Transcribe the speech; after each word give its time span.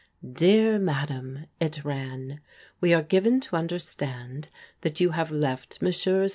"Dear 0.41 0.79
Madam, 0.79 1.45
(it 1.59 1.85
ran)" 1.85 2.39
We 2.81 2.91
are 2.91 3.03
given 3.03 3.39
to 3.41 3.55
understand 3.55 4.49
that 4.81 4.99
you 4.99 5.11
have 5.11 5.29
left 5.29 5.79
Messrs. 5.79 6.29